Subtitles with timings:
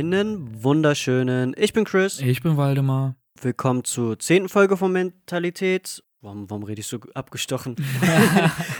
[0.00, 1.52] Einen wunderschönen.
[1.58, 2.20] Ich bin Chris.
[2.20, 3.16] Ich bin Waldemar.
[3.38, 6.02] Willkommen zur zehnten Folge von Mentalität.
[6.22, 7.76] Warum, warum rede ich so abgestochen?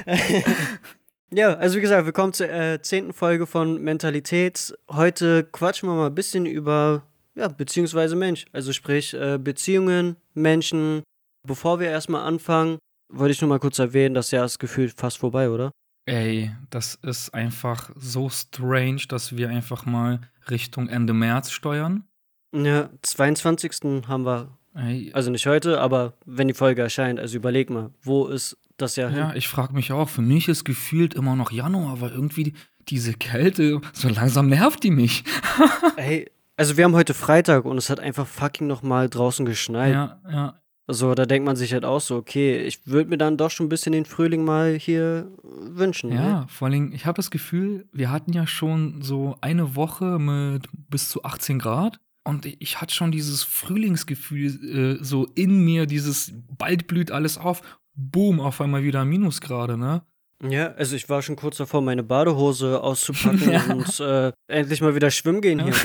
[1.31, 4.73] ja, also wie gesagt, willkommen zur äh, zehnten Folge von Mentalität.
[4.91, 7.03] Heute quatschen wir mal ein bisschen über,
[7.35, 8.47] ja, beziehungsweise Mensch.
[8.55, 11.03] Also sprich, äh, Beziehungen, Menschen.
[11.47, 12.79] Bevor wir erstmal anfangen,
[13.13, 15.71] wollte ich nur mal kurz erwähnen, das Jahr ist gefühlt fast vorbei, oder?
[16.07, 22.05] Ey, das ist einfach so strange, dass wir einfach mal Richtung Ende März steuern.
[22.53, 24.07] Ja, 22.
[24.09, 28.27] haben wir, Ey, also nicht heute, aber wenn die Folge erscheint, also überleg mal, wo
[28.27, 29.37] ist das Jahr ja, hin?
[29.37, 32.55] ich frage mich auch, für mich ist gefühlt immer noch Januar, weil irgendwie
[32.89, 35.25] diese Kälte, so langsam nervt die mich.
[35.97, 39.95] Ey, also wir haben heute Freitag und es hat einfach fucking nochmal draußen geschneit.
[39.95, 40.61] Ja, ja.
[40.93, 43.67] So, da denkt man sich halt auch so, okay, ich würde mir dann doch schon
[43.67, 46.13] ein bisschen den Frühling mal hier wünschen.
[46.13, 46.47] Ja, Ne?
[46.49, 51.09] vor allem, ich habe das Gefühl, wir hatten ja schon so eine Woche mit bis
[51.09, 52.01] zu 18 Grad.
[52.23, 57.63] Und ich hatte schon dieses Frühlingsgefühl äh, so in mir, dieses bald blüht alles auf.
[57.95, 60.03] Boom, auf einmal wieder Minusgrade, ne?
[60.43, 63.65] Ja, also ich war schon kurz davor, meine Badehose auszupacken Ja.
[63.73, 65.75] und äh, endlich mal wieder schwimmen gehen hier.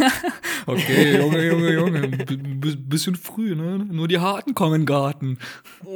[0.67, 2.07] Okay, Junge, Junge, Junge.
[2.07, 3.77] B bisschen früh, ne?
[3.77, 5.37] Nur die Harten kommen in den Garten.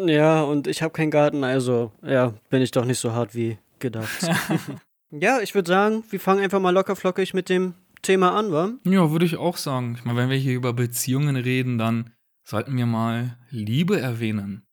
[0.05, 3.57] Ja, und ich habe keinen Garten, also ja, bin ich doch nicht so hart wie
[3.79, 4.29] gedacht.
[5.09, 7.73] ja, ich würde sagen, wir fangen einfach mal locker flockig mit dem
[8.03, 8.69] Thema an, wa?
[8.83, 9.95] Ja, würde ich auch sagen.
[9.97, 12.11] Ich meine, wenn wir hier über Beziehungen reden, dann
[12.43, 14.67] sollten wir mal Liebe erwähnen.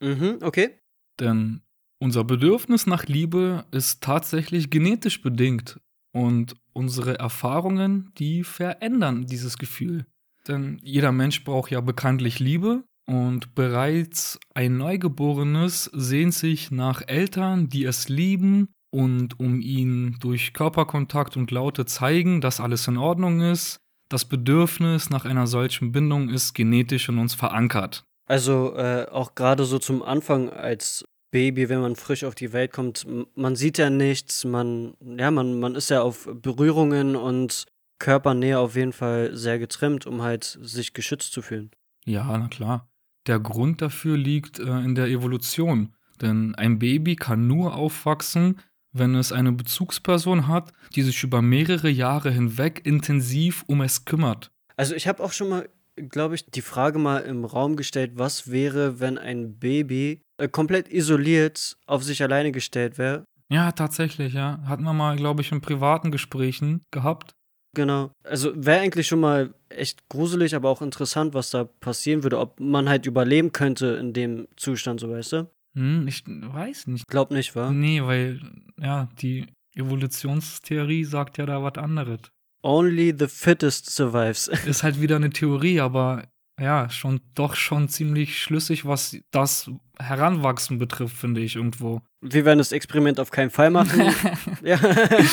[0.00, 0.72] Mhm, okay.
[1.20, 1.61] Denn
[2.02, 5.80] unser Bedürfnis nach Liebe ist tatsächlich genetisch bedingt.
[6.12, 10.06] Und unsere Erfahrungen, die verändern dieses Gefühl.
[10.48, 12.82] Denn jeder Mensch braucht ja bekanntlich Liebe.
[13.06, 20.54] Und bereits ein Neugeborenes sehnt sich nach Eltern, die es lieben und um ihn durch
[20.54, 23.78] Körperkontakt und Laute zeigen, dass alles in Ordnung ist.
[24.08, 28.04] Das Bedürfnis nach einer solchen Bindung ist genetisch in uns verankert.
[28.26, 32.72] Also äh, auch gerade so zum Anfang als Baby, wenn man frisch auf die Welt
[32.72, 37.64] kommt, man sieht ja nichts, man, ja, man, man ist ja auf Berührungen und
[37.98, 41.70] Körpernähe auf jeden Fall sehr getrimmt, um halt sich geschützt zu fühlen.
[42.04, 42.88] Ja, na klar.
[43.26, 45.94] Der Grund dafür liegt äh, in der Evolution.
[46.20, 48.60] Denn ein Baby kann nur aufwachsen,
[48.92, 54.50] wenn es eine Bezugsperson hat, die sich über mehrere Jahre hinweg intensiv um es kümmert.
[54.76, 58.50] Also ich habe auch schon mal, glaube ich, die Frage mal im Raum gestellt, was
[58.50, 63.24] wäre, wenn ein Baby äh, komplett isoliert auf sich alleine gestellt wäre.
[63.48, 64.60] Ja, tatsächlich, ja.
[64.66, 67.34] Hatten wir mal, glaube ich, in privaten Gesprächen gehabt.
[67.74, 68.10] Genau.
[68.24, 72.60] Also wäre eigentlich schon mal echt gruselig, aber auch interessant, was da passieren würde, ob
[72.60, 75.50] man halt überleben könnte in dem Zustand, so weißt du?
[75.74, 77.06] Hm, ich weiß nicht.
[77.08, 77.70] Glaub nicht, wa?
[77.70, 78.40] Nee, weil,
[78.78, 82.20] ja, die Evolutionstheorie sagt ja da was anderes.
[82.62, 84.48] Only the fittest survives.
[84.66, 86.24] Ist halt wieder eine Theorie, aber
[86.60, 92.00] ja, schon doch schon ziemlich schlüssig, was das Heranwachsen betrifft, finde ich irgendwo.
[92.20, 94.12] Wir werden das Experiment auf keinen Fall machen.
[94.62, 94.78] ja.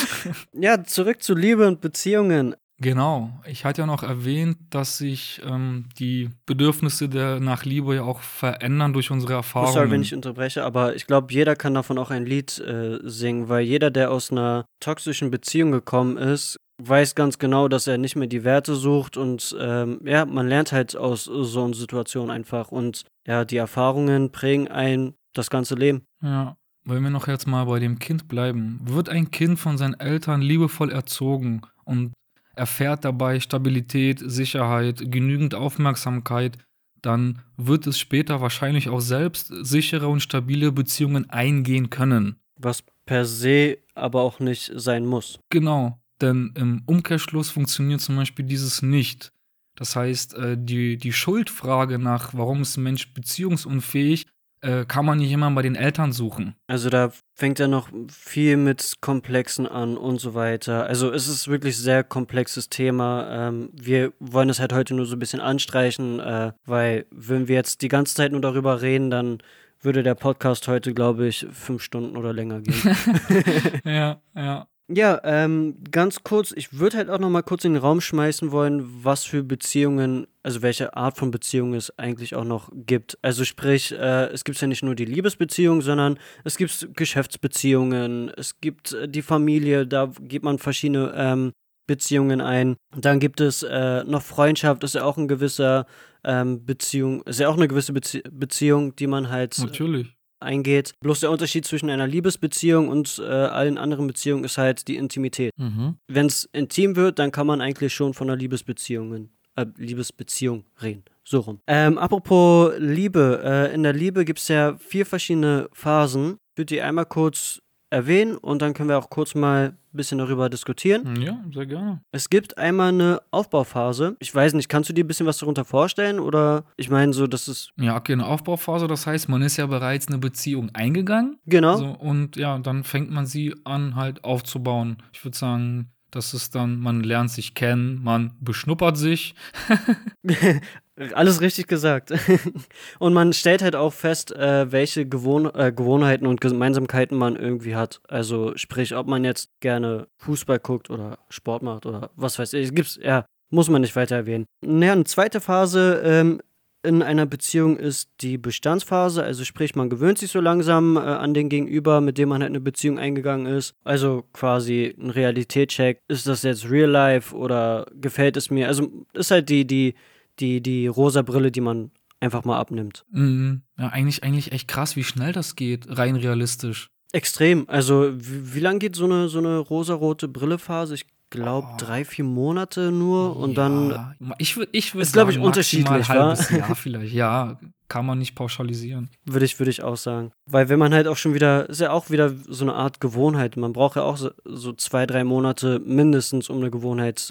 [0.53, 2.55] ja, zurück zu Liebe und Beziehungen.
[2.81, 3.29] Genau.
[3.45, 8.21] Ich hatte ja noch erwähnt, dass sich ähm, die Bedürfnisse der nach Liebe ja auch
[8.21, 9.73] verändern durch unsere Oh, Erfahrungen.
[9.73, 13.49] sorry, wenn ich unterbreche, aber ich glaube, jeder kann davon auch ein Lied äh, singen,
[13.49, 18.15] weil jeder, der aus einer toxischen Beziehung gekommen ist, weiß ganz genau, dass er nicht
[18.15, 22.71] mehr die Werte sucht und ähm, ja, man lernt halt aus so einer Situation einfach
[22.71, 26.03] und ja, die Erfahrungen prägen ein das ganze Leben.
[26.21, 26.55] ja.
[26.85, 28.79] Wollen wir noch jetzt mal bei dem Kind bleiben?
[28.81, 32.13] Wird ein Kind von seinen Eltern liebevoll erzogen und
[32.55, 36.57] erfährt dabei Stabilität, Sicherheit, genügend Aufmerksamkeit,
[37.01, 42.39] dann wird es später wahrscheinlich auch selbst sichere und stabile Beziehungen eingehen können.
[42.55, 45.39] Was per se aber auch nicht sein muss.
[45.49, 49.31] Genau, denn im Umkehrschluss funktioniert zum Beispiel dieses nicht.
[49.75, 54.25] Das heißt, äh, die, die Schuldfrage nach, warum ist ein Mensch beziehungsunfähig,
[54.61, 56.55] äh, kann man nicht immer bei den Eltern suchen.
[56.67, 60.85] Also da fängt er noch viel mit Komplexen an und so weiter.
[60.85, 63.47] Also es ist wirklich sehr komplexes Thema.
[63.47, 67.55] Ähm, wir wollen es halt heute nur so ein bisschen anstreichen, äh, weil wenn wir
[67.55, 69.37] jetzt die ganze Zeit nur darüber reden, dann
[69.81, 72.97] würde der Podcast heute, glaube ich, fünf Stunden oder länger gehen.
[73.85, 74.67] ja, ja.
[74.91, 78.51] Ja, ähm, ganz kurz, ich würde halt auch noch mal kurz in den Raum schmeißen
[78.51, 83.17] wollen, was für Beziehungen, also welche Art von Beziehung es eigentlich auch noch gibt.
[83.21, 88.59] Also sprich, äh, es gibt ja nicht nur die Liebesbeziehung, sondern es gibt Geschäftsbeziehungen, es
[88.61, 91.51] gibt äh, die Familie, da geht man verschiedene ähm,
[91.85, 92.75] Beziehungen ein.
[92.95, 95.85] Dann gibt es äh, noch Freundschaft, ist ja auch ein gewisser
[96.23, 100.15] ähm, Beziehung, ist ja auch eine gewisse Bezie Beziehung, die man halt Natürlich.
[100.39, 100.93] Eingeht.
[101.01, 105.51] Bloß der Unterschied zwischen einer Liebesbeziehung und äh, allen anderen Beziehungen ist halt die Intimität.
[105.57, 105.95] Mhm.
[106.07, 111.03] Wenn es intim wird, dann kann man eigentlich schon von einer Liebesbeziehung, äh, Liebesbeziehung reden.
[111.23, 111.59] So rum.
[111.67, 113.41] Ähm, apropos Liebe.
[113.43, 116.37] Äh, in der Liebe gibt es ja vier verschiedene Phasen.
[116.53, 120.17] Ich würde die einmal kurz erwähnen und dann können wir auch kurz mal ein bisschen
[120.19, 121.19] darüber diskutieren.
[121.21, 122.01] Ja, sehr gerne.
[122.11, 124.15] Es gibt einmal eine Aufbauphase.
[124.19, 126.19] Ich weiß nicht, kannst du dir ein bisschen was darunter vorstellen?
[126.19, 127.71] Oder ich meine, so, das ist.
[127.79, 131.39] Ja, okay, eine Aufbauphase, das heißt, man ist ja bereits eine Beziehung eingegangen.
[131.45, 131.77] Genau.
[131.77, 134.97] So, und ja, dann fängt man sie an, halt aufzubauen.
[135.13, 139.35] Ich würde sagen, das ist dann, man lernt sich kennen, man beschnuppert sich.
[141.13, 142.13] Alles richtig gesagt.
[142.99, 147.75] und man stellt halt auch fest, äh, welche Gewohn äh, Gewohnheiten und Gemeinsamkeiten man irgendwie
[147.75, 148.01] hat.
[148.07, 152.73] Also sprich, ob man jetzt gerne Fußball guckt oder Sport macht oder was weiß ich.
[152.73, 154.45] Gibt's, ja, muss man nicht weiter erwähnen.
[154.61, 156.41] Naja, eine zweite Phase ähm,
[156.81, 159.23] in einer Beziehung ist die Bestandsphase.
[159.23, 162.51] Also sprich, man gewöhnt sich so langsam äh, an den Gegenüber, mit dem man halt
[162.51, 163.73] eine Beziehung eingegangen ist.
[163.83, 165.99] Also quasi ein Realitätscheck.
[166.07, 168.67] Ist das jetzt Real Life oder gefällt es mir?
[168.67, 169.95] Also ist halt die, die
[170.39, 173.05] die, die rosa Brille, die man einfach mal abnimmt.
[173.11, 173.61] Mhm.
[173.77, 176.89] Ja, eigentlich, eigentlich echt krass, wie schnell das geht, rein realistisch.
[177.11, 177.65] Extrem.
[177.67, 180.95] Also, wie, wie lange geht so eine, so eine rosarote Brillephase?
[180.95, 181.77] Ich glaube, Oh.
[181.77, 183.89] drei, vier Monate nur und dann.
[183.91, 187.13] Ja, ich würde ich würd Ist, glaub ich, unterschiedlich, halbes Jahr vielleicht.
[187.13, 189.09] Ja, kann man nicht pauschalisieren.
[189.25, 190.31] Würde ich, würde ich auch sagen.
[190.45, 193.57] Weil wenn man halt auch schon wieder, ist ja auch wieder so eine Art Gewohnheit.
[193.57, 197.29] Man braucht ja auch so, so zwei, drei Monate mindestens, um eine Gewohnheit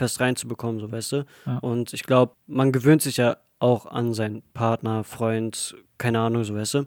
[0.00, 1.26] fest reinzubekommen, so weißt du.
[1.44, 1.58] Ja.
[1.58, 6.54] Und ich glaube, man gewöhnt sich ja auch an seinen Partner, Freund, keine Ahnung, so
[6.54, 6.86] weißt du.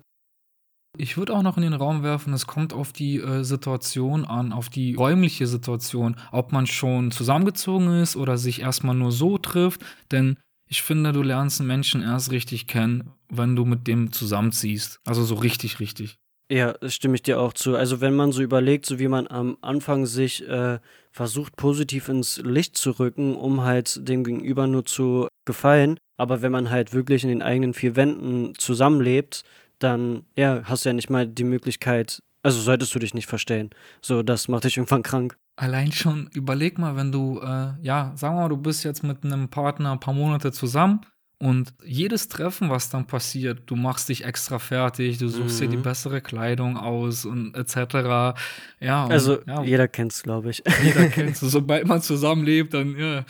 [0.97, 4.51] Ich würde auch noch in den Raum werfen, es kommt auf die äh, Situation an,
[4.51, 9.81] auf die räumliche Situation, ob man schon zusammengezogen ist oder sich erstmal nur so trifft.
[10.11, 10.37] Denn
[10.67, 14.99] ich finde, du lernst einen Menschen erst richtig kennen, wenn du mit dem zusammenziehst.
[15.05, 16.17] Also so richtig, richtig.
[16.53, 17.75] Ja, stimme ich dir auch zu.
[17.75, 20.77] Also wenn man so überlegt, so wie man am Anfang sich äh,
[21.09, 26.51] versucht, positiv ins Licht zu rücken, um halt dem Gegenüber nur zu gefallen, aber wenn
[26.51, 29.41] man halt wirklich in den eigenen vier Wänden zusammenlebt,
[29.79, 33.71] dann ja, hast du ja nicht mal die Möglichkeit, also solltest du dich nicht verstellen.
[34.03, 35.35] So, das macht dich irgendwann krank.
[35.55, 39.23] Allein schon, überleg mal, wenn du, äh, ja, sagen wir mal, du bist jetzt mit
[39.23, 41.01] einem Partner ein paar Monate zusammen
[41.43, 45.77] und jedes Treffen, was dann passiert, du machst dich extra fertig, du suchst dir die
[45.77, 45.81] Mhm.
[45.83, 48.33] bessere Kleidung aus und etc.
[48.79, 50.63] Ja, und, Also ja, jeder kennt's, glaube ich.
[50.83, 51.39] jeder kennt es.
[51.41, 53.25] Sobald man zusammenlebt, dann, ja,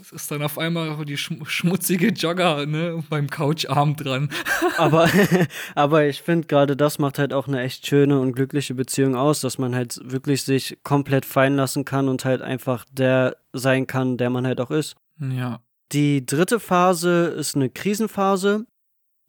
[0.00, 4.30] es ist dann auf einmal die schm schmutzige Jogger, ne, beim Coucharm dran.
[4.78, 5.08] aber,
[5.74, 9.40] aber ich finde, gerade das macht halt auch eine echt schöne und glückliche Beziehung aus,
[9.42, 14.16] dass man halt wirklich sich komplett fallen lassen kann und halt einfach der sein kann,
[14.16, 14.96] der man halt auch ist.
[15.20, 15.60] Ja,
[15.92, 18.66] Die dritte Phase ist eine Krisenphase.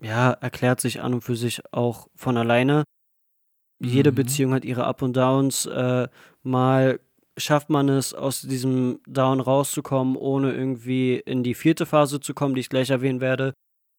[0.01, 2.83] Ja, erklärt sich an und für sich auch von alleine.
[3.81, 4.15] Jede Mhm.
[4.15, 5.65] Beziehung hat ihre Up und Downs.
[5.65, 6.07] Äh,
[6.41, 6.99] mal
[7.37, 12.55] schafft man es, aus diesem Down rauszukommen, ohne irgendwie in die vierte Phase zu kommen,
[12.55, 13.53] die ich gleich erwähnen werde.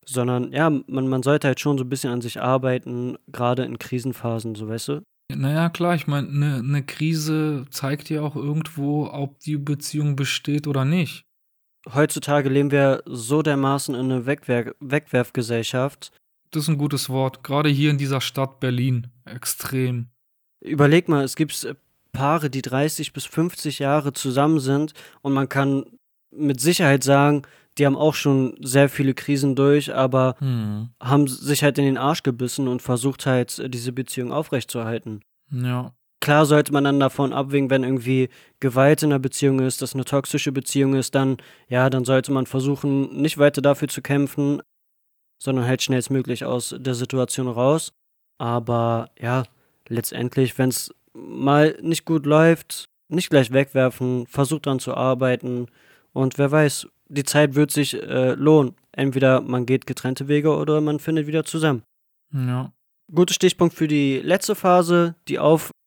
[0.07, 3.79] Sondern ja, man, man sollte halt schon so ein bisschen an sich arbeiten, gerade in
[3.79, 5.03] Krisenphasen, so weißt du?
[5.35, 10.67] naja, klar, ich meine, eine ne Krise zeigt ja auch irgendwo, ob die Beziehung besteht
[10.67, 11.25] oder nicht.
[11.93, 16.13] Heutzutage leben wir so dermaßen in einer Wegwer Wegwerfgesellschaft.
[16.51, 17.43] Das ist ein gutes Wort.
[17.45, 19.09] Gerade hier in dieser Stadt Berlin.
[19.25, 20.07] Extrem.
[20.61, 21.67] Überleg mal, es gibt
[22.13, 25.85] Paare, die 30 bis 50 Jahre zusammen sind und man kann
[26.31, 27.43] mit Sicherheit sagen,
[27.77, 30.91] die haben auch schon sehr viele Krisen durch, aber Hm.
[31.03, 35.23] haben sich halt in den Arsch gebissen und versucht halt, diese Beziehung aufrechtzuerhalten.
[35.51, 35.93] Ja.
[36.25, 40.07] Klar sollte man dann davon abwägen, wenn irgendwie Gewalt in der Beziehung ist, dass eine
[40.07, 41.37] toxische Beziehung ist, dann,
[41.69, 44.63] ja, dann sollte man versuchen, nicht weiter dafür zu kämpfen,
[45.39, 47.93] sondern halt schnellstmöglich aus der Situation raus.
[48.39, 49.43] Aber ja,
[49.87, 55.67] letztendlich, wenn es mal nicht gut läuft, nicht gleich wegwerfen, versucht dann zu arbeiten
[56.15, 58.75] und wer weiß, die Zeit wird sich äh, lohnen.
[58.93, 61.83] Entweder man geht getrennte Wege oder man findet wieder zusammen.
[62.33, 62.73] Ja.
[63.15, 65.39] Guter Stichpunkt für die letzte Phase, die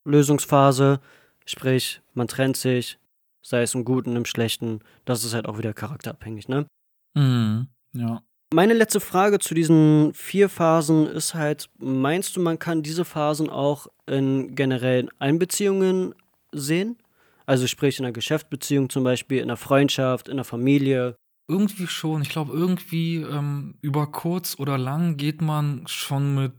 [0.08, 1.02] Auflösungsphase.
[1.46, 2.98] Sprich, man trennt sich,
[3.42, 4.80] sei es im Guten, im Schlechten.
[5.04, 6.66] Das ist halt auch wieder charakterabhängig, ne?
[7.14, 7.68] Mhm.
[7.94, 8.22] Ja.
[8.54, 13.50] Meine letzte Frage zu diesen vier Phasen ist halt, meinst du, man kann diese Phasen
[13.50, 16.16] auch in generellen Einbeziehungen
[16.54, 16.98] sehen?
[17.46, 21.18] Also sprich in einer Geschäftsbeziehung zum Beispiel, in einer Freundschaft, in einer Familie.
[21.50, 22.22] Irgendwie schon.
[22.22, 26.54] Ich glaube, irgendwie ähm, über kurz oder lang geht man schon mit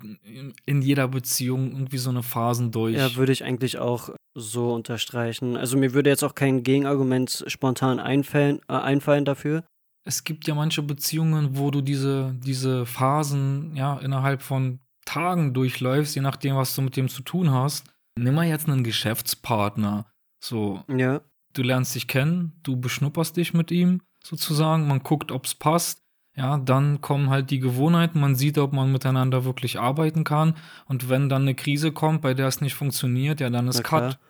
[0.65, 2.97] in, jeder Beziehung irgendwie so eine Phasen durch.
[2.97, 5.57] Ja, würde ich eigentlich auch so unterstreichen.
[5.57, 9.65] Also mir würde jetzt auch kein Gegenargument spontan einfallen, äh, einfallen dafür.
[10.07, 16.15] es gibt ja manche Beziehungen, wo du diese, diese Phasen ja innerhalb von Tagen durchläufst,
[16.15, 17.85] je nachdem, was du mit dem zu tun hast.
[18.19, 20.07] Nimm mal jetzt einen Geschäftspartner.
[20.43, 21.21] So, Ja.
[21.53, 26.03] du lernst dich kennen, du beschnupperst dich mit ihm sozusagen, man guckt, ob es passt.
[26.37, 30.55] Ja, dann kommen halt die Gewohnheiten, man sieht, ob man miteinander wirklich arbeiten kann.
[30.87, 33.83] Und wenn dann eine Krise kommt, bei der es nicht funktioniert, ja, dann ist.
[33.83, 34.21] Cut.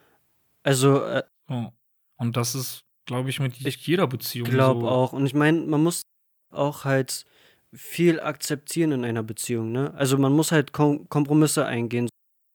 [0.62, 1.72] Also, äh, So.
[2.16, 4.88] Und das ist, glaube ich, mit Ich jeder Beziehung glaube so.
[4.88, 5.12] auch.
[5.12, 6.02] Und ich meine, man muss
[6.50, 7.26] auch halt
[7.74, 9.92] viel akzeptieren in einer Beziehung, ne?
[9.94, 12.08] Also man muss halt Kom Kompromisse eingehen.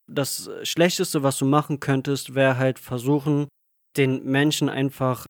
[0.08, 3.48] Das Schlechteste, was du machen könntest, wäre halt versuchen,
[3.98, 5.26] den Menschen einfach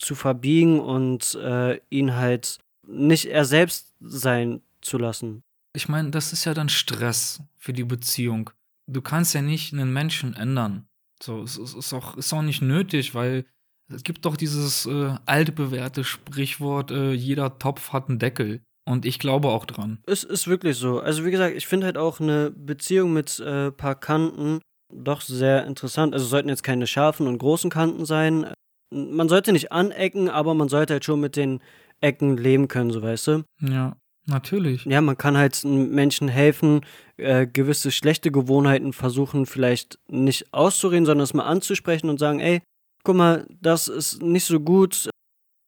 [0.00, 5.42] zu verbiegen und äh, ihn halt nicht er selbst sein zu lassen.
[5.74, 8.50] Ich meine, das ist ja dann Stress für die Beziehung.
[8.88, 10.86] Du kannst ja nicht einen Menschen ändern.
[11.22, 13.44] So, es ist auch, ist auch nicht nötig, weil
[13.92, 18.62] es gibt doch dieses äh, alte bewährte Sprichwort, äh, jeder Topf hat einen Deckel.
[18.88, 19.98] Und ich glaube auch dran.
[20.06, 21.00] Es ist wirklich so.
[21.00, 24.60] Also wie gesagt, ich finde halt auch eine Beziehung mit äh, paar Kanten
[24.92, 26.14] doch sehr interessant.
[26.14, 28.52] Also es sollten jetzt keine scharfen und großen Kanten sein.
[28.90, 31.60] Man sollte nicht anecken, aber man sollte halt schon mit den
[32.00, 33.44] Ecken leben können, so weißt du.
[33.60, 34.84] Ja, natürlich.
[34.84, 36.80] Ja, man kann halt Menschen helfen,
[37.16, 42.62] äh, gewisse schlechte Gewohnheiten versuchen, vielleicht nicht auszureden, sondern es mal anzusprechen und sagen, ey,
[43.04, 45.10] guck mal, das ist nicht so gut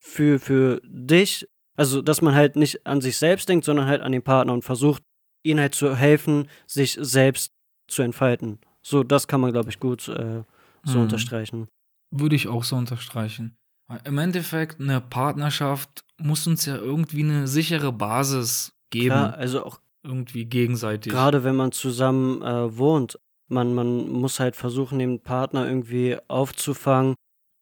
[0.01, 1.47] für, für dich.
[1.77, 4.63] Also, dass man halt nicht an sich selbst denkt, sondern halt an den Partner und
[4.63, 5.03] versucht,
[5.45, 7.53] ihnen halt zu helfen, sich selbst
[7.89, 8.59] zu entfalten.
[8.83, 10.43] So, das kann man, glaube ich, gut äh,
[10.85, 11.05] so Mhm.
[11.05, 11.69] unterstreichen.
[12.13, 13.57] Würde ich auch so unterstreichen.
[14.05, 19.09] Im Endeffekt, eine Partnerschaft muss uns ja irgendwie eine sichere Basis geben.
[19.09, 21.13] Klar, also auch Irgendwie gegenseitig.
[21.13, 27.15] Gerade wenn man zusammen äh, wohnt, man, man muss halt versuchen, den Partner irgendwie aufzufangen,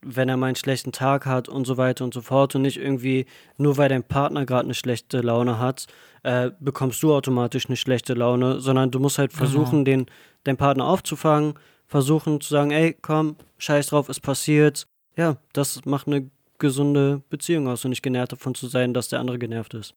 [0.05, 2.79] wenn er mal einen schlechten Tag hat und so weiter und so fort und nicht
[2.79, 3.27] irgendwie,
[3.59, 5.87] nur weil dein Partner gerade eine schlechte Laune hat,
[6.23, 9.39] äh, bekommst du automatisch eine schlechte Laune, sondern du musst halt Genau.
[9.45, 10.07] versuchen, den,
[10.45, 11.55] deinen Partner aufzufangen,
[11.91, 14.87] versuchen zu sagen, ey, komm, scheiß drauf, ist passiert.
[15.17, 19.19] Ja, das macht eine gesunde Beziehung aus und nicht genervt davon zu sein, dass der
[19.19, 19.95] andere genervt ist.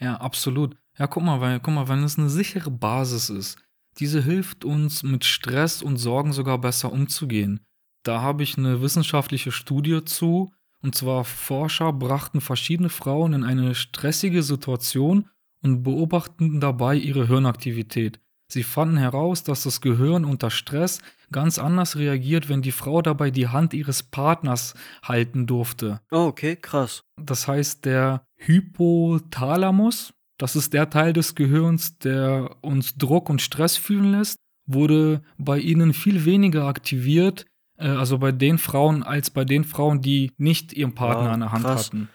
[0.00, 0.76] Ja, absolut.
[0.98, 3.58] Ja, guck mal, weil, guck mal, wenn es eine sichere Basis ist,
[3.98, 7.60] diese hilft uns mit Stress und Sorgen sogar besser umzugehen.
[8.02, 13.74] Da habe ich eine wissenschaftliche Studie zu, und zwar Forscher brachten verschiedene Frauen in eine
[13.74, 15.28] stressige Situation
[15.62, 18.20] und beobachteten dabei ihre Hirnaktivität.
[18.50, 21.00] Sie fanden heraus, dass das Gehirn unter Stress
[21.30, 26.00] ganz anders reagiert, wenn die Frau dabei die Hand ihres Partners halten durfte.
[26.10, 27.02] Oh, okay, krass.
[27.16, 33.76] Das heißt, der Hypothalamus, das ist der Teil des Gehirns, der uns Druck und Stress
[33.76, 37.44] fühlen lässt, wurde bei ihnen viel weniger aktiviert,
[37.76, 41.40] äh, also bei den Frauen, als bei den Frauen, die nicht ihren Partner Wow, an
[41.40, 41.86] der Hand krass.
[41.88, 42.08] hatten.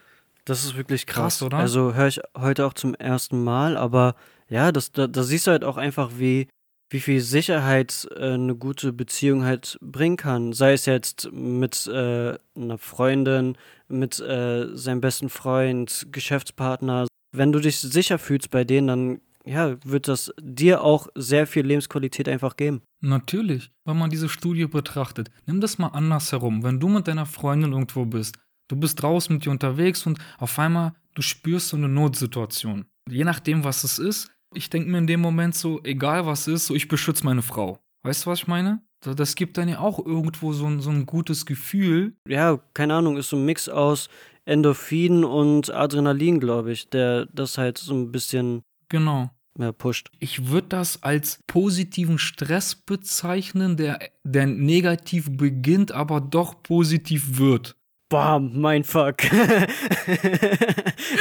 [0.46, 1.58] Das ist wirklich krass, Krass, oder?
[1.58, 4.16] Also höre ich heute auch zum ersten Mal, aber
[4.53, 6.48] ja, das, da, da siehst du halt auch einfach, wie,
[6.91, 10.53] wie viel Sicherheit äh, eine gute Beziehung halt bringen kann.
[10.53, 13.57] Sei es jetzt mit äh, einer Freundin,
[13.88, 17.07] mit äh, seinem besten Freund, Geschäftspartner.
[17.36, 21.65] Wenn du dich sicher fühlst bei denen, dann ja, wird das dir auch sehr viel
[21.65, 22.83] Lebensqualität einfach geben.
[23.01, 26.62] Natürlich, wenn man diese Studie betrachtet, nimm das mal anders herum.
[26.62, 30.60] Wenn du mit deiner Freundin irgendwo bist, du bist draußen mit dir unterwegs und auf
[30.60, 32.86] einmal du spürst so eine Notsituation.
[33.10, 36.67] Je nachdem, was es ist, ich denke mir in dem Moment so, egal was ist,
[36.67, 37.79] so ich beschütze meine Frau.
[38.03, 38.81] Weißt du, was ich meine?
[39.01, 42.15] Das gibt dann ja auch irgendwo so ein, so ein gutes Gefühl.
[42.27, 44.10] Ja, keine Ahnung, ist so ein Mix aus
[44.45, 49.31] Endorphin und Adrenalin, glaube ich, der das halt so ein bisschen Genau.
[49.57, 50.10] ja, pusht.
[50.19, 57.75] Ich würde das als positiven Stress bezeichnen, der, der negativ beginnt, aber doch positiv wird.
[58.13, 59.24] Bam, mein Fuck.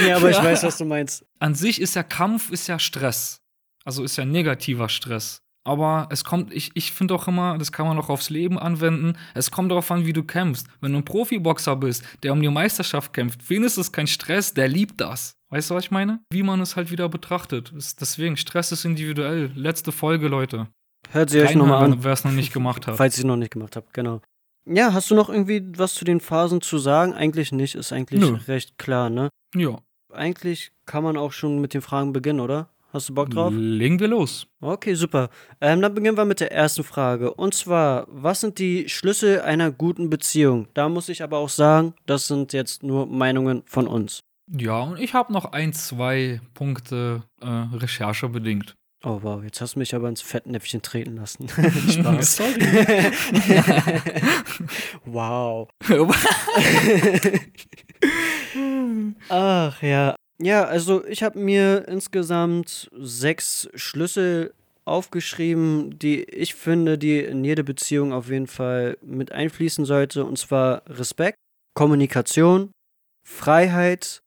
[0.06, 1.25] ja, aber ich weiß, was du meinst.
[1.38, 3.40] an sich ist ja Kampf ist ja Stress.
[3.82, 5.40] Also ist ja negativer Stress.
[5.64, 9.16] Aber es kommt, ich, ich finde auch immer, das kann man auch aufs Leben anwenden,
[9.32, 10.66] es kommt darauf an, wie du kämpfst.
[10.82, 15.00] Wenn du ein Profiboxer bist, der um die Meisterschaft kämpft, es kein Stress, der liebt
[15.00, 15.38] das.
[15.49, 16.20] Weißt du, was ich meine?
[16.30, 17.72] Wie man es halt wieder betrachtet.
[17.72, 19.50] Ist, deswegen, Stress ist individuell.
[19.54, 20.68] Letzte Folge, Leute.
[21.11, 22.99] Hört sie euch nochmal an, wer es noch nicht gemacht hat.
[22.99, 24.20] falls ihr es noch nicht gemacht habt, genau.
[24.64, 27.12] Ja, hast du noch irgendwie was zu den Phasen zu sagen?
[27.14, 28.38] Eigentlich nicht, ist eigentlich Nö.
[28.47, 29.28] recht klar, ne?
[29.54, 29.78] ja.
[30.12, 32.69] Eigentlich kann man auch schon mit den Fragen beginnen, oder?
[32.92, 33.50] Hast du Bock drauf?
[33.57, 34.47] Legen wir los.
[34.61, 35.31] Okay, super.
[35.62, 37.33] Ähm, dann beginnen wir mit der ersten Frage.
[37.33, 40.69] Und zwar, was sind die Schlüssel einer guten Beziehung?
[40.75, 44.21] Da muss ich aber auch sagen, das sind jetzt nur Meinungen von uns.
[44.50, 48.75] Ja, und ich habe noch ein, zwei Punkte äh, Recherche bedingt.
[49.04, 51.49] Oh wow, jetzt hast du mich aber ins Fettnäpfchen treten lassen.
[51.49, 52.37] Spaß.
[52.37, 52.54] Sorry.
[55.04, 55.68] wow.
[59.28, 60.14] Ach ja.
[60.40, 64.54] Ja, also ich habe mir insgesamt sechs Schlüssel
[64.85, 70.25] aufgeschrieben, die ich finde, die in jede Beziehung auf jeden Fall mit einfließen sollte.
[70.25, 71.38] Und zwar Respekt,
[71.75, 72.71] Kommunikation,
[73.26, 74.23] Freiheit,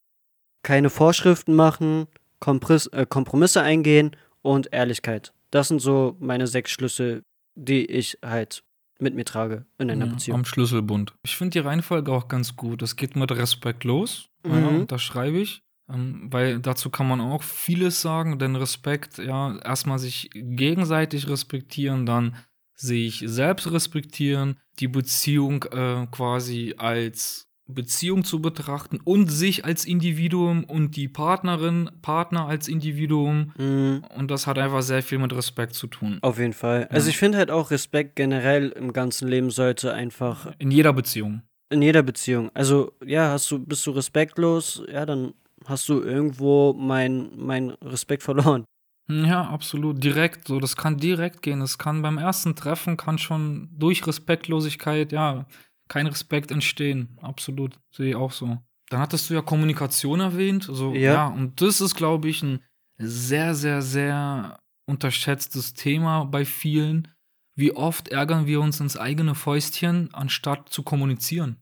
[0.63, 2.08] keine Vorschriften machen,
[2.39, 4.15] Kompriss, äh, Kompromisse eingehen
[4.46, 5.34] und Ehrlichkeit.
[5.52, 7.24] Das sind so meine sechs Schlüssel,
[7.56, 8.64] die ich halt
[9.00, 10.40] mit mir trage in einer Ja, Beziehung.
[10.40, 11.14] am Schlüsselbund.
[11.24, 12.82] Ich finde die Reihenfolge auch ganz gut.
[12.82, 14.30] Es geht mit Respekt los.
[14.46, 14.68] Ja, Mhm.
[14.82, 15.62] und das schreibe ich.
[15.92, 22.06] Ähm, weil dazu kann man auch vieles sagen, denn Respekt, ja, erstmal sich gegenseitig respektieren,
[22.06, 22.36] dann
[22.75, 30.63] sich selbst respektieren, die Beziehung äh, quasi als Beziehung zu betrachten und sich als Individuum
[30.65, 33.53] und die Partnerin, Partner als Individuum.
[33.57, 34.03] Mhm.
[34.15, 36.19] Und das hat einfach sehr viel mit Respekt zu tun.
[36.22, 36.88] Auf jeden Fall.
[36.91, 37.12] Also Ja.
[37.12, 41.41] ich finde halt auch Respekt generell im ganzen Leben sollte einfach In jeder Beziehung.
[41.69, 42.51] in jeder Beziehung.
[42.53, 45.34] Also ja, hast du bist du respektlos, ja, dann
[45.65, 48.63] hast du irgendwo mein mein Respekt verloren.
[49.07, 50.03] Ja, absolut.
[50.03, 51.62] Direkt, so, das kann direkt gehen.
[51.62, 55.45] Es kann beim ersten Treffen, kann schon durch Respektlosigkeit, ja,
[55.88, 57.18] kein Respekt entstehen.
[57.22, 58.58] Absolut, sehe ich auch so.
[58.89, 60.68] Dann hattest du ja Kommunikation erwähnt.
[60.70, 61.13] So, Ja.
[61.13, 61.27] ja.
[61.27, 62.60] und das ist, glaube ich, ein
[62.98, 67.08] sehr, sehr, sehr unterschätztes Thema bei vielen.
[67.56, 71.58] Wie oft ärgern wir uns ins eigene Fäustchen, anstatt zu kommunizieren?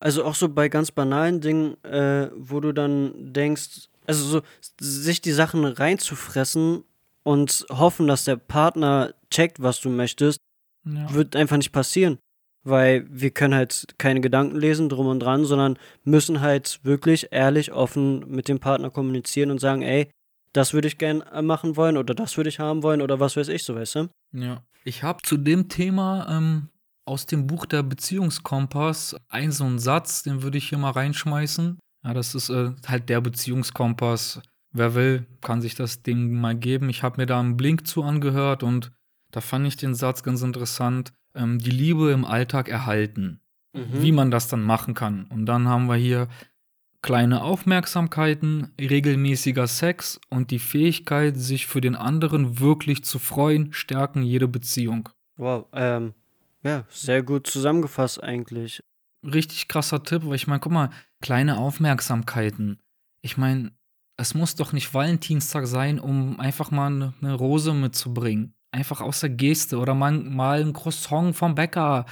[0.00, 4.42] Also auch so bei ganz banalen Dingen, äh, wo du dann denkst, also so
[4.80, 6.84] sich die Sachen reinzufressen
[7.24, 10.38] und hoffen, dass der Partner checkt, was du möchtest,
[10.84, 11.12] Ja.
[11.12, 12.18] wird einfach nicht passieren.
[12.64, 17.72] Weil wir können halt keine Gedanken lesen, drum und dran, sondern müssen halt wirklich ehrlich,
[17.72, 20.10] offen mit dem Partner kommunizieren und sagen, ey,
[20.52, 23.36] das würde ich gern äh, machen wollen oder das würde ich haben wollen oder was
[23.36, 24.08] weiß ich, so weißt du?
[24.32, 24.62] Ja.
[24.84, 26.68] Ich habe zu dem Thema ähm,
[27.04, 31.78] aus dem Buch der Beziehungskompass einen so einen Satz, den würde ich hier mal reinschmeißen.
[32.04, 34.40] Ja, das ist äh, halt der Beziehungskompass.
[34.72, 36.88] Wer will, kann sich das Ding mal geben.
[36.88, 38.92] Ich habe mir da einen Blink zu angehört und
[39.30, 41.12] da fand ich den Satz ganz interessant.
[41.38, 43.40] Ähm, die Liebe im Alltag erhalten.
[43.72, 44.02] Mhm.
[44.02, 45.26] Wie man das dann machen kann.
[45.26, 46.28] Und dann haben wir hier
[47.02, 54.22] kleine Aufmerksamkeiten, regelmäßiger Sex und die Fähigkeit, sich für den anderen wirklich zu freuen, stärken
[54.22, 55.08] jede Beziehung.
[55.36, 56.14] Wow, ähm,
[56.62, 58.82] ja, sehr gut zusammengefasst eigentlich.
[59.24, 62.80] Richtig krasser Tipp, weil ich meine, guck mal, kleine Aufmerksamkeiten.
[63.20, 63.72] Ich meine,
[64.16, 68.54] es muss doch nicht Valentinstag sein, um einfach mal eine, eine Rose mitzubringen.
[68.70, 72.04] Einfach aus der Geste oder mal, mal ein Croissant vom Bäcker.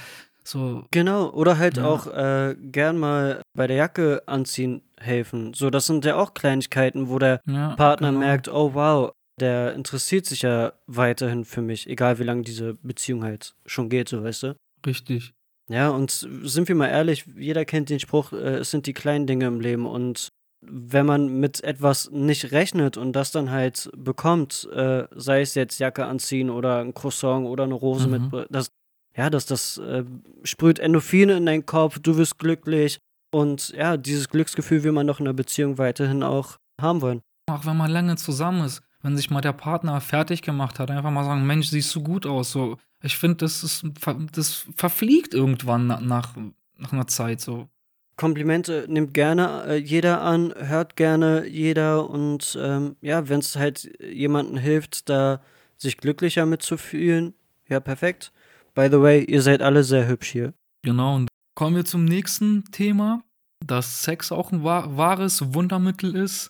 [0.43, 1.85] So, Genau, oder halt Ja.
[1.85, 5.53] auch äh, gern mal bei der Jacke anziehen helfen.
[5.53, 8.19] So, das sind ja auch Kleinigkeiten, wo der ja, Partner genau.
[8.19, 13.23] merkt, oh wow, der interessiert sich ja weiterhin für mich, egal wie lange diese Beziehung
[13.23, 14.55] halt schon geht, so weißt du.
[14.85, 15.33] Richtig.
[15.69, 19.27] Ja, und sind wir mal ehrlich, jeder kennt den Spruch, äh, es sind die kleinen
[19.27, 20.29] Dinge im Leben und
[20.61, 25.79] wenn man mit etwas nicht rechnet und das dann halt bekommt, äh, sei es jetzt
[25.79, 28.29] Jacke anziehen oder ein Croissant oder eine Rose Mhm.
[28.31, 28.71] mit, das,
[29.15, 30.03] ja, das, das äh,
[30.43, 32.99] sprüht Endorphine in deinen Kopf, du wirst glücklich
[33.31, 37.21] und ja, dieses Glücksgefühl will man doch in der Beziehung weiterhin auch haben wollen.
[37.49, 41.11] Auch wenn man lange zusammen ist, wenn sich mal der Partner fertig gemacht hat, einfach
[41.11, 42.51] mal sagen, Mensch, siehst du gut aus.
[42.51, 43.85] So, ich finde, das ist
[44.33, 46.35] das verfliegt irgendwann na- nach,
[46.77, 47.69] nach einer Zeit so.
[48.17, 53.89] Komplimente nimmt gerne äh, jeder an, hört gerne jeder und ähm, ja, wenn es halt
[54.03, 55.41] jemandem hilft, da
[55.77, 57.35] sich glücklicher mitzufühlen,
[57.69, 58.31] ja, perfekt.
[58.73, 60.53] By the way, ihr seid alle sehr hübsch hier.
[60.83, 61.15] Genau.
[61.15, 63.23] Und kommen wir zum nächsten Thema,
[63.65, 66.49] dass Sex auch ein wahr, wahres Wundermittel ist.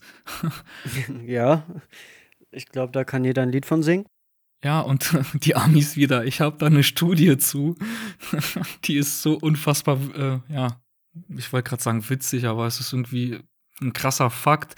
[1.25, 1.65] ja,
[2.51, 4.05] ich glaube, da kann jeder ein Lied von singen.
[4.63, 6.25] Ja, und die Amis wieder.
[6.25, 7.75] Ich habe da eine Studie zu.
[8.85, 10.79] die ist so unfassbar, äh, ja,
[11.29, 13.39] ich wollte gerade sagen witzig, aber es ist irgendwie
[13.81, 14.75] ein krasser Fakt.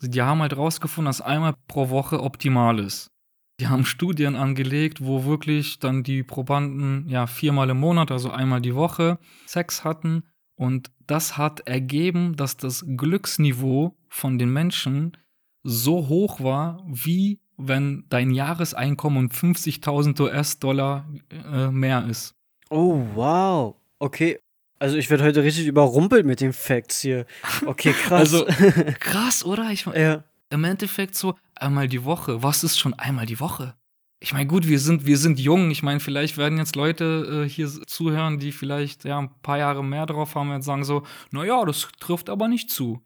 [0.00, 3.10] Die haben halt rausgefunden, dass einmal pro Woche optimal ist.
[3.60, 8.60] Die haben Studien angelegt, wo wirklich dann die Probanden ja viermal im Monat, also einmal
[8.60, 10.24] die Woche, Sex hatten.
[10.56, 15.16] Und das hat ergeben, dass das Glücksniveau von den Menschen
[15.62, 22.34] so hoch war, wie wenn dein Jahreseinkommen um 50.000 US-Dollar äh, mehr ist.
[22.70, 23.76] Oh, wow.
[23.98, 24.38] Okay.
[24.82, 27.24] Also ich werde heute richtig überrumpelt mit den Facts hier.
[27.66, 28.34] Okay, krass.
[28.34, 28.46] Also-
[28.98, 29.70] Krass, oder?
[29.70, 30.24] Ich mein, ja.
[30.50, 32.42] im Endeffekt so einmal die Woche.
[32.42, 33.76] Was ist schon einmal die Woche?
[34.18, 35.70] Ich meine, gut, wir sind, wir sind jung.
[35.70, 39.84] Ich meine, vielleicht werden jetzt Leute äh, hier zuhören, die vielleicht ja ein paar Jahre
[39.84, 43.00] mehr drauf haben und sagen so, naja, das trifft aber nicht zu.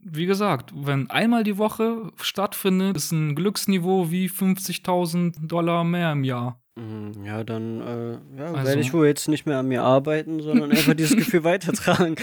[0.00, 6.22] Wie gesagt, wenn einmal die Woche stattfindet, ist ein Glücksniveau wie 50.000 Dollar mehr im
[6.22, 6.60] Jahr.
[6.78, 10.40] Mm, Ja, dann äh, ja, Also- werde ich wohl jetzt nicht mehr an mir arbeiten,
[10.40, 12.14] sondern einfach dieses Gefühl weitertragen.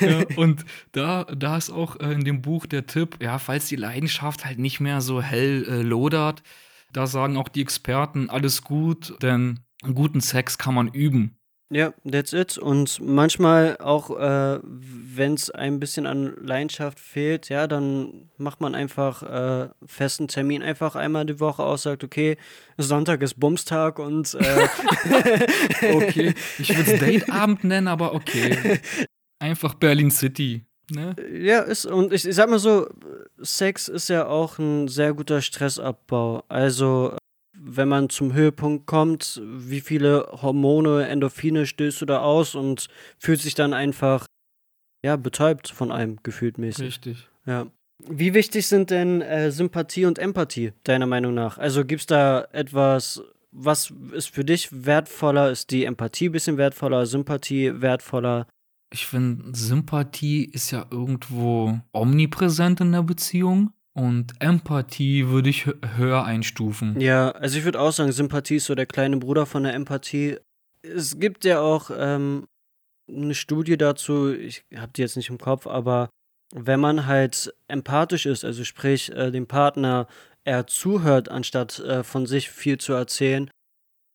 [0.00, 3.76] ja, und da, da ist auch äh, in dem Buch der Tipp, ja, falls die
[3.76, 6.42] Leidenschaft halt nicht mehr so hell äh, lodert,
[6.92, 9.60] Da sagen auch die Experten, alles gut, denn
[9.94, 11.36] guten Sex kann man üben.
[11.72, 12.58] Ja, that's it.
[12.58, 18.74] Und manchmal auch, äh, wenn es ein bisschen an Leidenschaft fehlt, ja, dann macht man
[18.74, 22.36] einfach äh, festen Termin einfach einmal die Woche aus, sagt, okay,
[22.76, 24.68] Sonntag ist Bumstag und äh
[25.94, 28.80] okay, ich würde es Dateabend nennen, aber okay.
[29.38, 30.64] Einfach Berlin City.
[30.90, 31.14] Ne?
[31.32, 32.88] Ja, ist, und ich, ich sag mal so,
[33.40, 36.42] Sex ist ja auch ein sehr guter Stressabbau.
[36.48, 37.16] Also
[37.62, 43.40] wenn man zum Höhepunkt kommt, wie viele Hormone, Endorphine stößt du da aus und fühlt
[43.40, 44.26] sich dann einfach,
[45.04, 46.86] ja, betäubt von einem, gefühlt mäßig.
[46.86, 47.28] Richtig.
[47.46, 47.66] Ja.
[48.08, 51.58] Wie wichtig sind denn äh, Sympathie und Empathie, deiner Meinung nach?
[51.58, 55.50] Also gibt es da etwas, was ist für dich wertvoller?
[55.50, 58.46] Ist die Empathie ein bisschen wertvoller, Sympathie wertvoller?
[58.92, 63.72] Ich finde, Sympathie ist ja irgendwo omnipräsent in der Beziehung.
[63.92, 67.00] Und Empathie würde ich höher einstufen.
[67.00, 70.38] Ja, also ich würde auch sagen, Sympathie ist so der kleine Bruder von der Empathie.
[70.82, 72.46] Es gibt ja auch ähm,
[73.08, 76.08] eine Studie dazu, ich habe die jetzt nicht im Kopf, aber
[76.54, 80.06] wenn man halt empathisch ist, also sprich äh, dem Partner
[80.44, 83.50] eher zuhört, anstatt äh, von sich viel zu erzählen,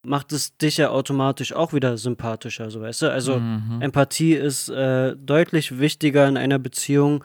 [0.06, 3.12] macht es dich ja automatisch auch wieder sympathischer, so weißt du?
[3.12, 3.82] Also mhm.
[3.82, 7.24] Empathie ist äh, deutlich wichtiger in einer Beziehung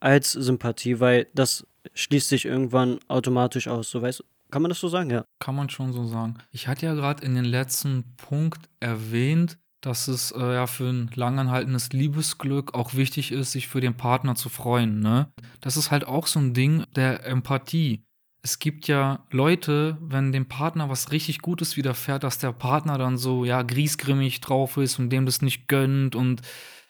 [0.00, 3.90] als Sympathie, weil das schließt sich irgendwann automatisch aus.
[3.90, 5.24] So weißt kann man das so sagen, ja?
[5.38, 6.34] Kann man schon so sagen.
[6.50, 11.10] Ich hatte ja gerade in den letzten Punkt erwähnt, dass es äh, ja für ein
[11.14, 15.00] langanhaltendes Liebesglück auch wichtig ist, sich für den Partner zu freuen.
[15.00, 15.32] Ne?
[15.60, 18.04] Das ist halt auch so ein Ding der Empathie.
[18.42, 23.18] Es gibt ja Leute, wenn dem Partner was richtig Gutes widerfährt, dass der Partner dann
[23.18, 26.42] so, ja, griesgrimmig drauf ist und dem das nicht gönnt und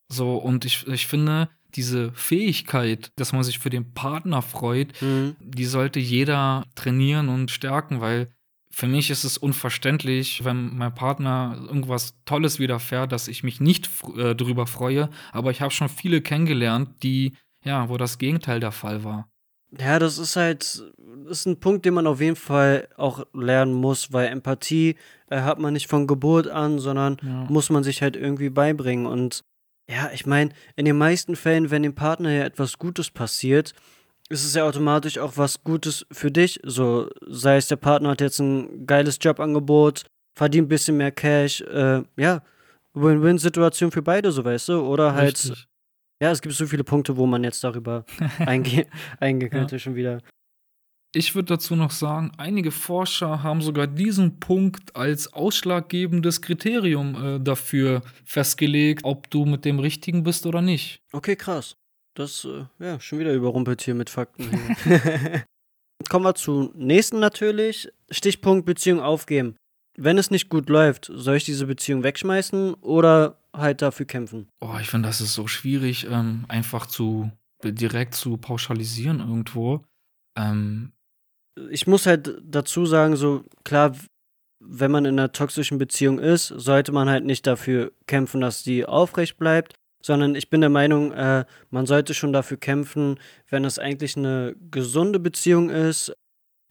[0.09, 0.37] so.
[0.37, 5.37] Und ich, ich finde, diese Fähigkeit, dass man sich für den Partner freut, mhm.
[5.41, 8.29] die sollte jeder trainieren und stärken, weil
[8.71, 13.91] für mich ist es unverständlich, wenn mein Partner irgendwas Tolles widerfährt, dass ich mich nicht
[14.17, 15.11] äh, darüber freue.
[15.33, 19.29] Aber ich habe schon viele kennengelernt, die, ja, wo das Gegenteil der Fall war.
[19.79, 20.83] Ja, das ist halt,
[21.29, 24.97] ist ein Punkt, den man auf jeden Fall auch lernen muss, weil Empathie
[25.29, 27.47] äh, hat man nicht von Geburt an, sondern ja.
[27.49, 29.07] muss man sich halt irgendwie beibringen.
[29.07, 29.45] Und
[29.91, 33.75] ja, ich meine, in den meisten Fällen, wenn dem Partner ja etwas Gutes passiert,
[34.29, 36.61] ist es ja automatisch auch was Gutes für dich.
[36.63, 41.63] So, sei es der Partner hat jetzt ein geiles Jobangebot, verdient ein bisschen mehr Cash,
[41.63, 42.43] äh, ja,
[42.95, 44.81] Win-Win-Situation für beide, so weißt du.
[44.81, 45.67] Oder halt, Richtig.
[46.23, 48.05] ja, es gibt so viele Punkte, wo man jetzt darüber
[48.39, 48.87] einge
[49.19, 49.79] eingehen könnte, ja.
[49.81, 50.21] schon wieder.
[51.13, 57.41] Ich würde dazu noch sagen, einige Forscher haben sogar diesen Punkt als ausschlaggebendes Kriterium äh,
[57.41, 61.03] dafür festgelegt, ob du mit dem Richtigen bist oder nicht.
[61.13, 61.77] Okay, krass.
[62.15, 64.49] Das, äh, ja, schon wieder überrumpelt hier mit Fakten.
[66.09, 67.89] Kommen wir zu nächsten natürlich.
[68.11, 69.57] Stichpunkt Beziehung aufgeben.
[69.97, 74.49] Wenn es nicht gut läuft, soll ich diese Beziehung wegschmeißen oder halt dafür kämpfen?
[74.61, 77.31] Oh, ich finde, das ist so schwierig, ähm, einfach zu
[77.65, 79.85] direkt zu pauschalisieren irgendwo.
[80.37, 80.93] Ähm,
[81.71, 83.95] ich muss halt dazu sagen, so klar,
[84.61, 88.85] wenn man in einer toxischen Beziehung ist, sollte man halt nicht dafür kämpfen, dass die
[88.85, 93.79] aufrecht bleibt, sondern ich bin der Meinung, äh, man sollte schon dafür kämpfen, wenn es
[93.79, 96.13] eigentlich eine gesunde Beziehung ist.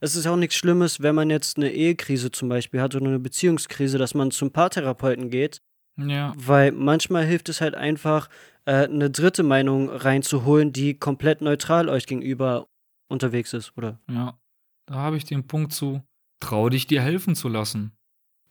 [0.01, 3.19] Es ist auch nichts Schlimmes, wenn man jetzt eine Ehekrise zum Beispiel hat oder eine
[3.19, 5.61] Beziehungskrise, dass man zum Paartherapeuten geht.
[5.97, 6.33] Ja.
[6.37, 8.29] Weil manchmal hilft es halt einfach,
[8.65, 12.67] äh, eine dritte Meinung reinzuholen, die komplett neutral euch gegenüber
[13.09, 13.99] unterwegs ist, oder?
[14.09, 14.39] Ja.
[14.89, 16.01] Da habe ich den Punkt zu,
[16.39, 17.91] trau dich dir helfen zu lassen.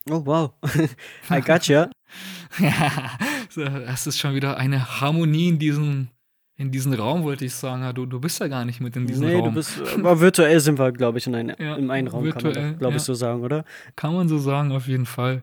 [0.08, 0.52] Oh, wow.
[1.30, 1.90] I gotcha.
[2.60, 3.18] ja,
[3.56, 6.08] das ist schon wieder eine Harmonie in diesem,
[6.56, 7.92] in diesem Raum, wollte ich sagen.
[7.92, 9.42] Du, du bist ja gar nicht mit in diesem nee, Raum.
[9.42, 12.22] Nee, du bist, aber virtuell sind wir, glaube ich, in ein, ja, im einen Raum,
[12.22, 12.96] virtuell, kann man, glaube ja.
[12.98, 13.64] ich, so sagen, oder?
[13.96, 15.42] Kann man so sagen, auf jeden Fall.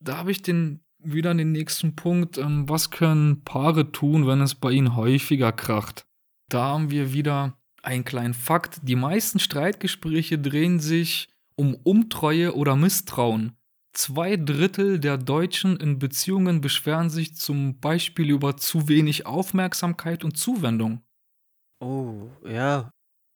[0.00, 2.38] Da habe ich den, wieder den nächsten Punkt.
[2.38, 6.06] Ähm, was können Paare tun, wenn es bei ihnen häufiger kracht?
[6.48, 12.76] Da haben wir wieder ein kleiner Fakt, die meisten Streitgespräche drehen sich um Untreue oder
[12.76, 13.56] Misstrauen.
[13.92, 20.38] Zwei Drittel der Deutschen in Beziehungen beschweren sich zum Beispiel über zu wenig Aufmerksamkeit und
[20.38, 21.02] Zuwendung.
[21.80, 22.90] Oh, ja.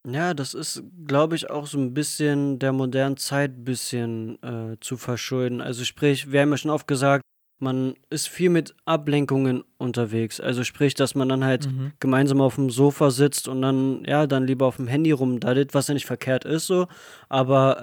[0.09, 4.97] Ja, das ist, glaube ich, auch so ein bisschen der modernen Zeit bisschen äh, zu
[4.97, 5.61] verschulden.
[5.61, 7.25] Also sprich, wir haben ja schon oft gesagt,
[7.59, 10.41] man ist viel mit Ablenkungen unterwegs.
[10.41, 11.93] Also sprich, dass man dann halt mhm.
[12.01, 15.89] gemeinsam auf dem Sofa sitzt und dann, ja, dann lieber auf dem Handy rumdadelt, was
[15.89, 16.87] ja nicht verkehrt ist so.
[17.29, 17.81] Aber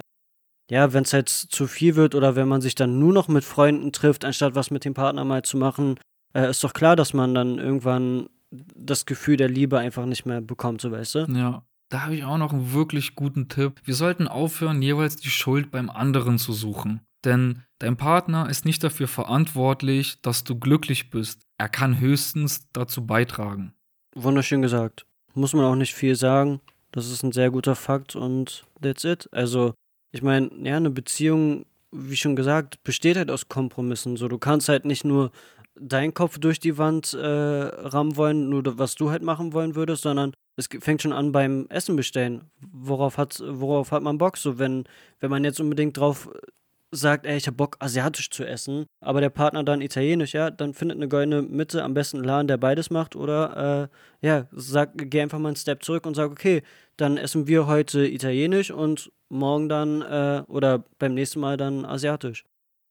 [0.70, 3.44] ja, wenn es halt zu viel wird oder wenn man sich dann nur noch mit
[3.44, 5.98] Freunden trifft, anstatt was mit dem Partner mal zu machen,
[6.34, 10.40] äh, ist doch klar, dass man dann irgendwann das Gefühl der Liebe einfach nicht mehr
[10.40, 11.18] bekommt, so weißt du?
[11.32, 11.64] Ja.
[11.90, 13.80] da habe ich auch noch einen wirklich guten Tipp.
[13.84, 17.00] Wir sollten aufhören, jeweils die Schuld beim anderen zu suchen.
[17.24, 21.42] Denn dein Partner ist nicht dafür verantwortlich, dass du glücklich bist.
[21.58, 23.74] Er kann höchstens dazu beitragen.
[24.14, 25.06] Wunderschön gesagt.
[25.34, 26.60] Muss man auch nicht viel sagen.
[26.92, 29.28] Das ist ein sehr guter Fakt und that's it.
[29.32, 29.74] Also,
[30.12, 34.16] ich meine, ja, eine Beziehung, wie schon gesagt, besteht halt aus Kompromissen.
[34.16, 35.32] So, du kannst halt nicht nur
[35.74, 40.02] deinen Kopf durch die Wand äh, rammen wollen, nur was du halt machen wollen würdest,
[40.02, 42.42] sondern es fängt schon an beim Essen bestellen.
[42.60, 44.36] Worauf hat, worauf hat man Bock?
[44.36, 44.84] So, wenn,
[45.18, 46.28] wenn man jetzt unbedingt drauf
[46.94, 50.74] sagt, ey, ich hab Bock, asiatisch zu essen, aber der Partner dann italienisch, ja, dann
[50.74, 53.90] findet eine goldene Mitte, am besten einen Laden, der beides macht, oder
[54.22, 56.62] äh, ja, sag, geh einfach mal einen Step zurück und sag, okay,
[56.96, 62.44] dann essen wir heute italienisch und morgen dann äh, oder beim nächsten Mal dann asiatisch.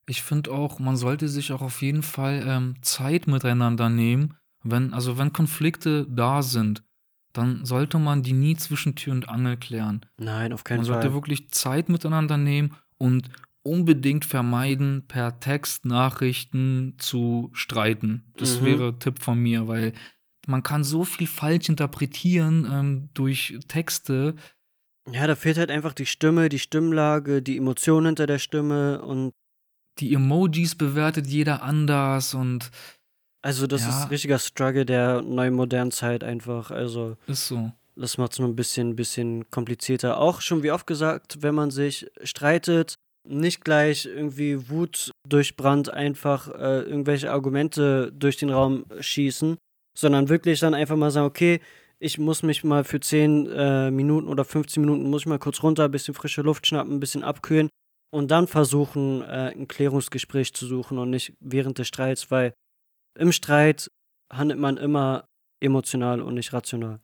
[0.05, 4.93] Ich finde auch, man sollte sich auch auf jeden Fall ähm, Zeit miteinander nehmen, wenn,
[4.93, 6.83] also wenn Konflikte da sind,
[7.33, 10.05] dann sollte man die nie zwischen Tür und Angel klären.
[10.17, 11.01] Nein, auf keinen Man Fall.
[11.01, 13.29] sollte wirklich Zeit miteinander nehmen und
[13.63, 18.23] unbedingt vermeiden, per Textnachrichten zu streiten.
[18.37, 18.65] Das Mhm.
[18.65, 19.93] wäre Tipp von mir, weil
[20.47, 24.35] man kann so viel falsch interpretieren ähm, durch Texte.
[25.11, 29.31] Ja, da fehlt halt einfach die Stimme, die Stimmlage, die Emotion hinter der Stimme und
[29.99, 32.71] Die Emojis bewertet jeder anders und
[33.43, 33.89] also das Ja.
[33.89, 36.71] ist ein richtiger Struggle der neuen modernen Zeit einfach.
[36.71, 37.71] Also ist so.
[37.95, 40.17] das macht es nur ein bisschen, bisschen komplizierter.
[40.17, 42.95] Auch schon wie oft gesagt, wenn man sich streitet,
[43.27, 49.57] nicht gleich irgendwie Wut durchbrannt einfach äh, irgendwelche Argumente durch den Raum schießen,
[49.97, 51.61] sondern wirklich dann einfach mal sagen, okay,
[51.99, 55.63] ich muss mich mal für 10 äh, Minuten oder 15 Minuten, muss ich mal kurz
[55.63, 57.69] runter, ein bisschen frische Luft schnappen, ein bisschen abkühlen
[58.13, 62.53] und dann versuchen, äh, ein Klärungsgespräch zu suchen und nicht während des Streits, weil
[63.17, 63.89] im Streit
[64.31, 65.25] handelt man immer
[65.63, 66.99] emotional und nicht rational.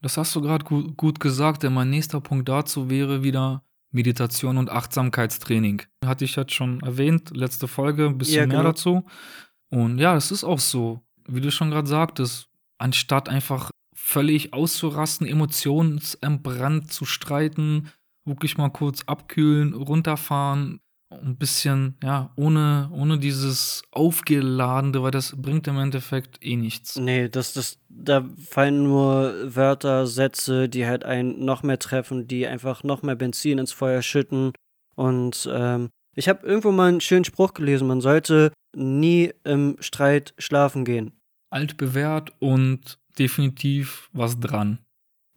[0.00, 4.58] Das hast du gerade gut, gut gesagt, denn mein nächster Punkt dazu wäre wieder Meditation
[4.58, 5.82] und Achtsamkeitstraining.
[6.04, 8.70] Hatte ich jetzt schon erwähnt, letzte Folge, ein bisschen Ja, mehr genau.
[8.70, 9.06] dazu.
[9.70, 15.26] Und ja, es ist auch so, wie du schon gerade sagtest, anstatt einfach völlig auszurasten,
[15.26, 17.90] emotionsentbrannt zu streiten,
[18.24, 20.80] wirklich mal kurz abkühlen, runterfahren,
[21.22, 26.96] ein bisschen, ja, ohne, ohne dieses Aufgeladene, weil das bringt im Endeffekt eh nichts.
[26.96, 32.46] Nee, das, das, da fallen nur Wörter, Sätze, die halt einen noch mehr treffen, die
[32.46, 34.52] einfach noch mehr Benzin ins Feuer schütten.
[34.94, 40.34] Und ähm, ich habe irgendwo mal einen schönen Spruch gelesen, man sollte nie im Streit
[40.38, 41.12] schlafen gehen.
[41.50, 44.78] Altbewährt und definitiv was dran.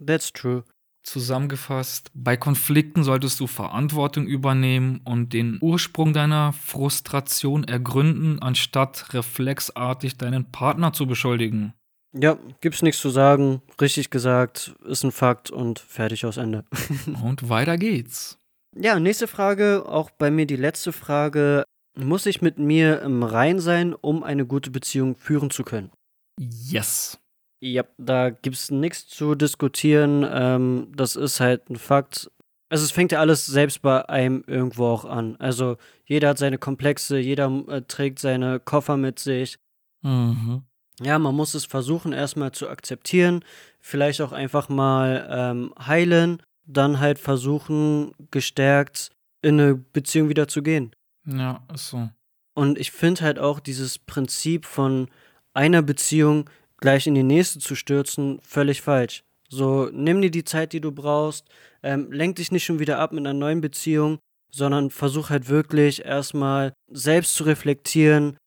[0.05, 0.63] That's true.
[1.05, 10.17] Zusammengefasst, bei Konflikten solltest du Verantwortung übernehmen und den Ursprung deiner Frustration ergründen, anstatt reflexartig
[10.17, 11.73] deinen Partner zu beschuldigen.
[12.11, 13.61] Ja, gibt's nichts zu sagen.
[13.79, 16.63] Richtig gesagt, ist ein Fakt und fertig aus Ende.
[17.23, 18.39] Und weiter geht's.
[18.75, 21.65] Ja, nächste Frage, auch bei mir die letzte Frage.
[21.97, 25.91] Muss ich mit mir im Rein sein, um eine gute Beziehung führen zu können?
[26.39, 27.19] Yes.
[27.61, 30.25] Ja, da gibt's nichts zu diskutieren.
[30.29, 32.29] Ähm, das ist halt ein Fakt.
[32.69, 35.35] Also es fängt ja alles selbst bei einem irgendwo auch an.
[35.37, 39.57] Also jeder hat seine Komplexe, jeder äh, trägt seine Koffer mit sich.
[40.01, 40.63] Mhm.
[41.01, 43.43] Ja, man muss es versuchen erstmal zu akzeptieren,
[43.81, 50.63] vielleicht auch einfach mal ähm, heilen, dann halt versuchen, gestärkt in eine Beziehung wieder zu
[50.63, 50.95] gehen.
[51.25, 52.09] Ja, ist so.
[52.53, 55.09] Und ich finde halt auch dieses Prinzip von
[55.53, 56.49] einer Beziehung
[56.85, 59.23] gleich in die nächste zu stürzen, völlig falsch.
[59.49, 61.47] So, nimm dir die Zeit, die du brauchst,
[61.81, 64.19] ähm, lenk dich nicht schon wieder ab mit einer neuen Beziehung,
[64.51, 68.37] sondern versuch halt wirklich erstmal selbst zu reflektieren,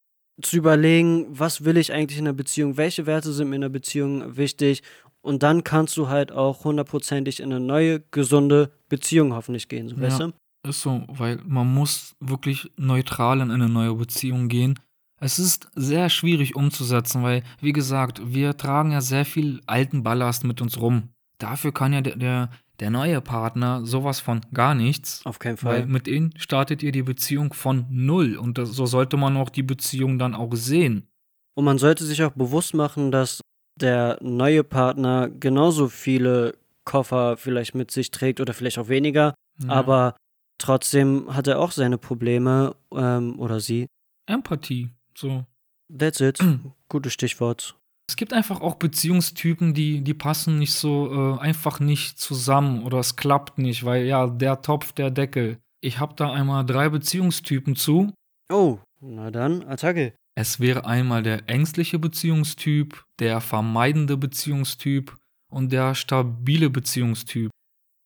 [0.40, 3.72] zu überlegen, was will ich eigentlich in einer Beziehung, welche Werte sind mir in einer
[3.72, 4.84] Beziehung wichtig
[5.20, 9.96] und dann kannst du halt auch hundertprozentig in eine neue, gesunde Beziehung hoffentlich gehen, so,
[9.96, 10.02] Ja.
[10.02, 10.32] weißt du?
[10.68, 14.78] Ist so, weil man muss wirklich neutral in eine neue Beziehung gehen.
[15.20, 20.44] Es ist sehr schwierig umzusetzen, weil, wie gesagt, wir tragen ja sehr viel alten Ballast
[20.44, 21.08] mit uns rum.
[21.38, 22.50] Dafür kann ja der, der,
[22.80, 25.22] der neue Partner sowas von gar nichts.
[25.24, 25.86] Auf keinen Weil Fall.
[25.86, 28.36] mit ihnen startet ihr die Beziehung von null.
[28.36, 31.08] Und das, so sollte man auch die Beziehung dann auch sehen.
[31.56, 33.40] Und man sollte sich auch bewusst machen, dass
[33.80, 39.68] der neue Partner genauso viele Koffer vielleicht mit sich trägt oder vielleicht auch weniger, Ja.
[39.70, 40.14] aber
[40.58, 43.86] trotzdem hat er auch seine Probleme ähm, oder sie.
[44.26, 44.90] Empathie.
[45.18, 45.44] So.
[45.92, 46.38] That's it.
[46.88, 47.76] Gutes Stichwort.
[48.08, 52.98] Es gibt einfach auch Beziehungstypen, die, die passen nicht so äh, einfach nicht zusammen oder
[53.00, 55.58] es klappt nicht, weil ja, der Topf, der Deckel.
[55.82, 58.12] Ich habe da einmal drei Beziehungstypen zu.
[58.50, 60.14] Oh, na dann, Attacke.
[60.36, 65.16] Es wäre einmal der ängstliche Beziehungstyp, der vermeidende Beziehungstyp
[65.50, 67.50] und der stabile Beziehungstyp.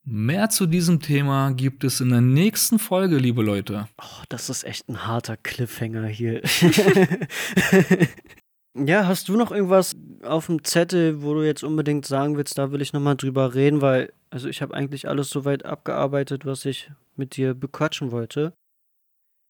[0.04, 3.86] Mehr zu diesem Thema gibt es in der nächsten Folge, liebe Leute.
[3.98, 6.42] Oh, das ist echt ein harter Cliffhanger hier.
[8.74, 12.72] ja, hast du noch irgendwas auf dem Zettel, wo du jetzt unbedingt sagen willst, da
[12.72, 16.90] will ich nochmal drüber reden, weil, also ich habe eigentlich alles soweit abgearbeitet, was ich
[17.14, 18.54] mit dir bequatschen wollte.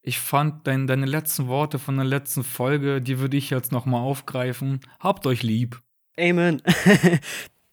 [0.02, 4.02] Ich fand dein, deine letzten Worte von der letzten Folge, die würde ich jetzt nochmal
[4.02, 4.80] aufgreifen.
[5.00, 5.80] Habt euch lieb.
[6.18, 6.60] Amen.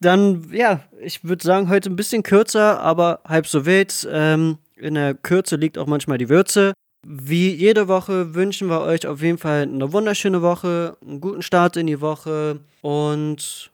[0.00, 4.08] Dann, ja, ich würde sagen, heute ein bisschen kürzer, aber halb so wild.
[4.10, 6.72] Ähm, in der Kürze liegt auch manchmal die Würze.
[7.06, 11.76] Wie jede Woche wünschen wir euch auf jeden Fall eine wunderschöne Woche, einen guten Start
[11.76, 13.70] in die Woche und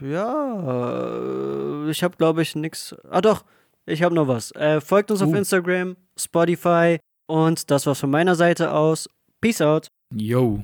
[0.00, 2.96] ja, ich habe glaube ich nichts.
[3.08, 3.44] Ah doch,
[3.86, 4.50] ich habe noch was.
[4.52, 5.26] Äh, folgt uns uh.
[5.26, 9.08] auf Instagram, Spotify und das war's von meiner Seite aus.
[9.40, 9.86] Peace out.
[10.12, 10.60] Yo.